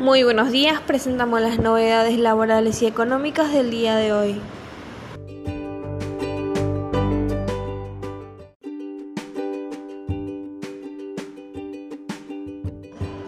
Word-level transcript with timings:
Muy 0.00 0.22
buenos 0.22 0.52
días, 0.52 0.80
presentamos 0.80 1.40
las 1.40 1.58
novedades 1.58 2.20
laborales 2.20 2.82
y 2.82 2.86
económicas 2.86 3.52
del 3.52 3.72
día 3.72 3.96
de 3.96 4.12
hoy. 4.12 4.40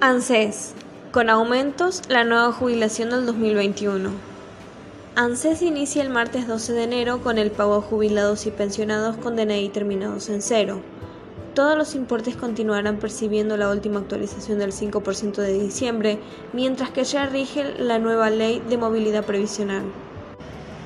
ANSES, 0.00 0.72
con 1.12 1.28
aumentos, 1.28 2.00
la 2.08 2.24
nueva 2.24 2.50
jubilación 2.50 3.10
del 3.10 3.26
2021. 3.26 4.08
ANSES 5.16 5.60
inicia 5.60 6.02
el 6.02 6.08
martes 6.08 6.48
12 6.48 6.72
de 6.72 6.84
enero 6.84 7.22
con 7.22 7.36
el 7.36 7.50
pago 7.50 7.74
a 7.74 7.82
jubilados 7.82 8.46
y 8.46 8.50
pensionados 8.50 9.18
con 9.18 9.36
DNI 9.36 9.68
terminados 9.68 10.30
en 10.30 10.40
cero 10.40 10.80
todos 11.54 11.78
los 11.78 11.94
importes 11.94 12.36
continuarán 12.36 12.98
percibiendo 12.98 13.56
la 13.56 13.70
última 13.70 14.00
actualización 14.00 14.58
del 14.58 14.72
5% 14.72 15.36
de 15.36 15.52
diciembre, 15.52 16.18
mientras 16.52 16.90
que 16.90 17.04
ya 17.04 17.26
rige 17.26 17.74
la 17.78 17.98
nueva 17.98 18.28
ley 18.30 18.60
de 18.68 18.76
movilidad 18.76 19.24
previsional. 19.24 19.84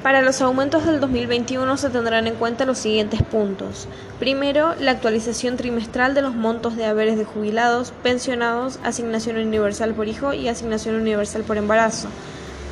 Para 0.03 0.23
los 0.23 0.41
aumentos 0.43 0.87
del 0.87 1.01
2021 1.01 1.77
se 1.77 1.91
tendrán 1.91 2.29
en 2.29 2.37
cuenta 2.37 2.65
los 2.65 2.79
siguientes 2.79 3.21
puntos. 3.23 3.89
Primero, 4.21 4.75
la 4.79 4.93
actualización 4.93 5.57
trimestral 5.57 6.15
de 6.15 6.23
los 6.23 6.35
montos 6.35 6.77
de 6.77 6.85
haberes 6.85 7.19
de 7.19 7.25
jubilados, 7.25 7.93
pensionados, 8.05 8.79
asignación 8.85 9.39
universal 9.39 9.95
por 9.95 10.07
hijo 10.07 10.35
y 10.35 10.47
asignación 10.47 10.95
universal 10.95 11.43
por 11.43 11.57
embarazo. 11.57 12.09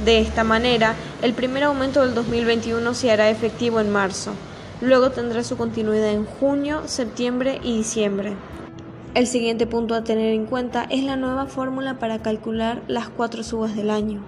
De 0.05 0.21
esta 0.21 0.45
manera, 0.45 0.95
el 1.23 1.33
primer 1.33 1.65
aumento 1.65 2.03
del 2.03 2.15
2021 2.15 2.95
se 2.95 3.11
hará 3.11 3.29
efectivo 3.29 3.81
en 3.81 3.91
marzo. 3.91 4.33
Luego 4.83 5.11
tendrá 5.11 5.43
su 5.43 5.57
continuidad 5.57 6.11
en 6.11 6.27
junio, 6.27 6.83
septiembre 6.85 7.61
y 7.63 7.79
diciembre. 7.79 8.35
El 9.15 9.27
siguiente 9.27 9.67
punto 9.67 9.95
a 9.95 10.05
tener 10.05 10.35
en 10.35 10.45
cuenta 10.45 10.85
es 10.91 11.03
la 11.03 11.17
nueva 11.17 11.47
fórmula 11.47 11.99
para 11.99 12.21
calcular 12.21 12.83
las 12.87 13.09
cuatro 13.09 13.43
subas 13.43 13.75
del 13.75 13.89
año. 13.89 14.21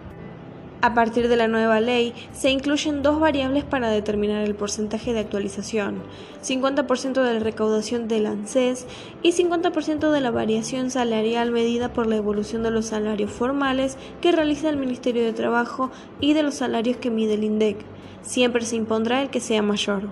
A 0.81 0.95
partir 0.95 1.29
de 1.29 1.37
la 1.37 1.49
nueva 1.49 1.81
ley, 1.81 2.15
se 2.33 2.51
incluyen 2.51 3.03
dos 3.03 3.21
variables 3.21 3.65
para 3.65 3.91
determinar 3.91 4.43
el 4.43 4.55
porcentaje 4.55 5.13
de 5.13 5.19
actualización, 5.19 5.97
50% 6.43 7.23
de 7.23 7.35
la 7.35 7.41
recaudación 7.41 8.09
del 8.09 8.25
ANSES 8.25 8.87
y 9.23 9.33
50% 9.33 10.11
de 10.11 10.21
la 10.23 10.31
variación 10.31 10.91
salarial 10.91 11.51
medida 11.51 11.93
por 11.93 12.07
la 12.07 12.17
evolución 12.17 12.63
de 12.63 12.71
los 12.71 12.87
salarios 12.87 13.31
formales 13.31 13.99
que 14.23 14.33
realiza 14.33 14.71
el 14.71 14.79
Ministerio 14.79 15.25
de 15.25 15.35
Trabajo 15.35 15.91
y 16.21 16.33
de 16.33 16.43
los 16.43 16.55
salarios 16.55 16.97
que 16.97 17.11
mide 17.11 17.35
el 17.35 17.45
INDEC. 17.45 17.77
Siempre 18.23 18.65
se 18.65 18.77
impondrá 18.77 19.21
el 19.21 19.29
que 19.29 19.41
sea 19.41 19.61
mayor. 19.61 20.09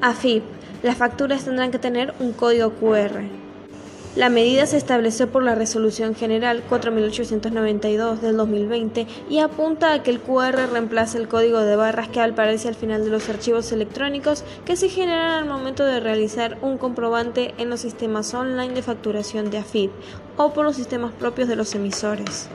AFIP. 0.00 0.42
Las 0.82 0.96
facturas 0.96 1.44
tendrán 1.44 1.70
que 1.70 1.78
tener 1.78 2.14
un 2.20 2.32
código 2.32 2.70
QR. 2.70 3.22
La 4.16 4.28
medida 4.28 4.66
se 4.66 4.76
estableció 4.76 5.30
por 5.30 5.44
la 5.44 5.54
Resolución 5.54 6.16
General 6.16 6.64
4892 6.68 8.20
del 8.20 8.36
2020 8.36 9.06
y 9.28 9.38
apunta 9.38 9.92
a 9.92 10.02
que 10.02 10.10
el 10.10 10.18
QR 10.18 10.68
reemplace 10.72 11.16
el 11.16 11.28
código 11.28 11.60
de 11.60 11.76
barras 11.76 12.08
que 12.08 12.20
aparece 12.20 12.66
al 12.66 12.74
final 12.74 13.04
de 13.04 13.10
los 13.10 13.28
archivos 13.28 13.70
electrónicos 13.70 14.42
que 14.64 14.74
se 14.74 14.88
generan 14.88 15.30
al 15.30 15.48
momento 15.48 15.84
de 15.84 16.00
realizar 16.00 16.58
un 16.60 16.76
comprobante 16.76 17.54
en 17.58 17.70
los 17.70 17.80
sistemas 17.80 18.34
online 18.34 18.74
de 18.74 18.82
facturación 18.82 19.48
de 19.48 19.58
AFIP 19.58 19.92
o 20.36 20.52
por 20.52 20.64
los 20.64 20.74
sistemas 20.74 21.12
propios 21.12 21.46
de 21.46 21.54
los 21.54 21.72
emisores. 21.76 22.48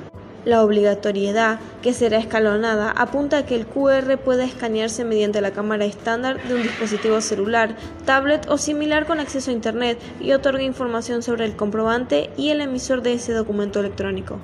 La 0.45 0.63
obligatoriedad, 0.63 1.59
que 1.81 1.91
será 1.91 2.19
escalonada, 2.19 2.91
apunta 2.91 3.39
a 3.39 3.45
que 3.47 3.55
el 3.55 3.65
QR 3.65 4.17
pueda 4.19 4.45
escanearse 4.45 5.03
mediante 5.03 5.41
la 5.41 5.49
cámara 5.49 5.85
estándar 5.85 6.39
de 6.43 6.53
un 6.53 6.61
dispositivo 6.61 7.19
celular, 7.19 7.75
tablet 8.05 8.47
o 8.47 8.59
similar 8.59 9.07
con 9.07 9.19
acceso 9.19 9.49
a 9.49 9.55
Internet 9.55 9.97
y 10.21 10.33
otorga 10.33 10.61
información 10.61 11.23
sobre 11.23 11.45
el 11.45 11.55
comprobante 11.55 12.29
y 12.37 12.51
el 12.51 12.61
emisor 12.61 13.01
de 13.01 13.13
ese 13.13 13.33
documento 13.33 13.79
electrónico. 13.79 14.37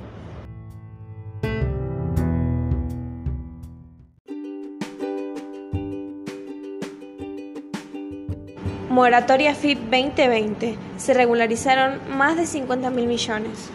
Moratoria 8.90 9.54
FIP 9.54 9.80
2020. 9.84 10.78
Se 10.98 11.14
regularizaron 11.14 12.00
más 12.18 12.38
de 12.38 12.48
50 12.48 12.90
mil 12.90 13.06
millones. 13.06 13.70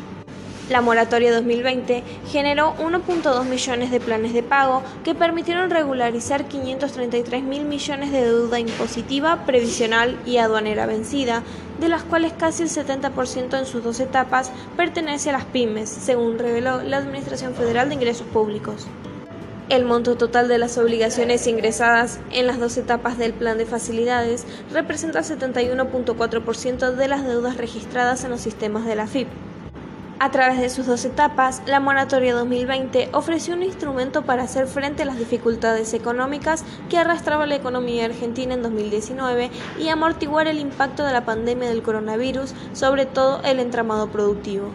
La 0.68 0.80
moratoria 0.80 1.32
2020 1.32 2.02
generó 2.32 2.74
1.2 2.78 3.44
millones 3.44 3.92
de 3.92 4.00
planes 4.00 4.32
de 4.32 4.42
pago 4.42 4.82
que 5.04 5.14
permitieron 5.14 5.70
regularizar 5.70 6.46
533 6.46 7.44
mil 7.44 7.64
millones 7.64 8.10
de 8.10 8.24
deuda 8.24 8.58
impositiva, 8.58 9.46
previsional 9.46 10.18
y 10.26 10.38
aduanera 10.38 10.86
vencida, 10.86 11.44
de 11.78 11.88
las 11.88 12.02
cuales 12.02 12.32
casi 12.32 12.64
el 12.64 12.68
70% 12.68 13.56
en 13.56 13.64
sus 13.64 13.84
dos 13.84 14.00
etapas 14.00 14.50
pertenece 14.76 15.30
a 15.30 15.34
las 15.34 15.44
pymes, 15.44 15.88
según 15.88 16.36
reveló 16.36 16.82
la 16.82 16.96
Administración 16.96 17.54
Federal 17.54 17.88
de 17.88 17.94
Ingresos 17.94 18.26
Públicos. 18.26 18.88
El 19.68 19.84
monto 19.84 20.16
total 20.16 20.48
de 20.48 20.58
las 20.58 20.78
obligaciones 20.78 21.46
ingresadas 21.46 22.18
en 22.32 22.48
las 22.48 22.58
dos 22.58 22.76
etapas 22.76 23.18
del 23.18 23.34
plan 23.34 23.56
de 23.56 23.66
facilidades 23.66 24.44
representa 24.72 25.20
el 25.20 25.24
71.4% 25.24 26.90
de 26.90 27.08
las 27.08 27.24
deudas 27.24 27.56
registradas 27.56 28.24
en 28.24 28.30
los 28.30 28.40
sistemas 28.40 28.84
de 28.84 28.96
la 28.96 29.06
FIP. 29.06 29.28
A 30.18 30.30
través 30.30 30.58
de 30.58 30.70
sus 30.70 30.86
dos 30.86 31.04
etapas, 31.04 31.62
la 31.66 31.78
Moratoria 31.78 32.32
2020 32.34 33.10
ofreció 33.12 33.52
un 33.52 33.62
instrumento 33.62 34.22
para 34.22 34.44
hacer 34.44 34.66
frente 34.66 35.02
a 35.02 35.06
las 35.06 35.18
dificultades 35.18 35.92
económicas 35.92 36.64
que 36.88 36.96
arrastraba 36.96 37.44
la 37.44 37.56
economía 37.56 38.06
argentina 38.06 38.54
en 38.54 38.62
2019 38.62 39.50
y 39.78 39.88
amortiguar 39.88 40.46
el 40.46 40.58
impacto 40.58 41.04
de 41.04 41.12
la 41.12 41.26
pandemia 41.26 41.68
del 41.68 41.82
coronavirus 41.82 42.54
sobre 42.72 43.04
todo 43.04 43.42
el 43.44 43.60
entramado 43.60 44.08
productivo. 44.08 44.70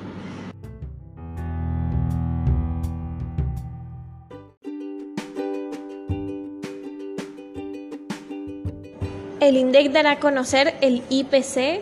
El 9.40 9.58
INDEC 9.58 9.92
dará 9.92 10.12
a 10.12 10.20
conocer 10.20 10.76
el 10.82 11.02
IPC 11.10 11.82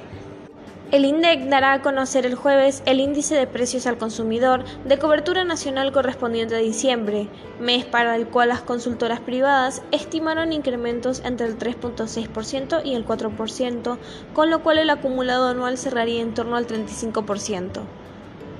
el 0.91 1.05
INDEC 1.05 1.49
dará 1.49 1.73
a 1.73 1.81
conocer 1.83 2.25
el 2.25 2.33
jueves 2.33 2.81
el 2.87 2.99
índice 2.99 3.35
de 3.35 3.45
precios 3.45 3.85
al 3.85 3.99
consumidor 3.99 4.63
de 4.85 4.97
cobertura 4.97 5.43
nacional 5.43 5.91
correspondiente 5.91 6.55
a 6.55 6.59
diciembre, 6.59 7.27
mes 7.59 7.85
para 7.85 8.15
el 8.15 8.27
cual 8.27 8.49
las 8.49 8.61
consultoras 8.61 9.19
privadas 9.19 9.83
estimaron 9.91 10.51
incrementos 10.51 11.21
entre 11.23 11.45
el 11.45 11.59
3.6% 11.59 12.81
y 12.83 12.95
el 12.95 13.05
4%, 13.05 13.97
con 14.33 14.49
lo 14.49 14.63
cual 14.63 14.79
el 14.79 14.89
acumulado 14.89 15.49
anual 15.49 15.77
cerraría 15.77 16.21
en 16.21 16.33
torno 16.33 16.55
al 16.55 16.65
35%. 16.65 17.81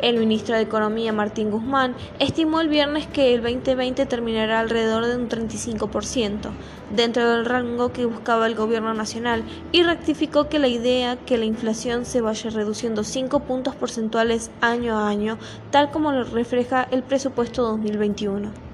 El 0.01 0.17
ministro 0.17 0.55
de 0.55 0.61
Economía, 0.61 1.11
Martín 1.11 1.51
Guzmán, 1.51 1.93
estimó 2.19 2.61
el 2.61 2.69
viernes 2.69 3.05
que 3.07 3.33
el 3.33 3.41
2020 3.41 4.05
terminará 4.05 4.61
alrededor 4.61 5.05
de 5.05 5.17
un 5.17 5.27
35%, 5.27 6.51
dentro 6.95 7.29
del 7.29 7.45
rango 7.45 7.91
que 7.91 8.05
buscaba 8.05 8.47
el 8.47 8.55
gobierno 8.55 8.93
nacional, 8.93 9.43
y 9.73 9.83
rectificó 9.83 10.47
que 10.47 10.59
la 10.59 10.69
idea 10.69 11.17
que 11.17 11.37
la 11.37 11.45
inflación 11.45 12.05
se 12.05 12.21
vaya 12.21 12.49
reduciendo 12.49 13.03
5 13.03 13.41
puntos 13.41 13.75
porcentuales 13.75 14.51
año 14.61 14.97
a 14.97 15.09
año, 15.09 15.37
tal 15.69 15.91
como 15.91 16.13
lo 16.13 16.23
refleja 16.23 16.87
el 16.91 17.03
presupuesto 17.03 17.63
2021. 17.63 18.68